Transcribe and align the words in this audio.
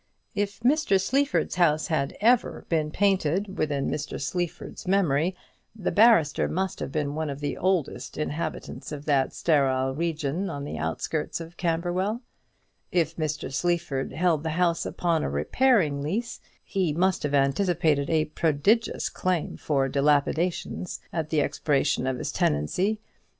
If 0.33 0.61
Mr. 0.61 0.99
Sleaford's 0.99 1.57
house 1.57 1.85
had 1.85 2.17
ever 2.19 2.65
been 2.69 2.89
painted 2.89 3.59
within 3.59 3.87
Mr 3.87 4.19
Sleaford's 4.19 4.87
memory, 4.87 5.35
the 5.75 5.91
barrister 5.91 6.47
must 6.49 6.79
have 6.79 6.91
been 6.91 7.13
one 7.13 7.29
of 7.29 7.39
the 7.39 7.55
oldest 7.55 8.17
inhabitants 8.17 8.91
of 8.91 9.05
that 9.05 9.31
sterile 9.31 9.93
region 9.93 10.49
on 10.49 10.63
the 10.63 10.75
outskirts 10.79 11.39
of 11.39 11.55
Camberwell; 11.55 12.23
if 12.91 13.15
Mr. 13.15 13.53
Sleaford 13.53 14.13
held 14.13 14.41
the 14.41 14.49
house 14.57 14.87
upon 14.87 15.23
a 15.23 15.29
repairing 15.29 16.01
lease, 16.01 16.41
he 16.63 16.93
must 16.93 17.21
have 17.21 17.35
anticipated 17.35 18.09
a 18.09 18.25
prodigious 18.25 19.07
claim 19.07 19.55
for 19.55 19.87
dilapidations 19.87 20.99
at 21.13 21.29
the 21.29 21.41
expiration 21.41 22.07
of 22.07 22.17
his 22.17 22.31
tenancy. 22.31 22.99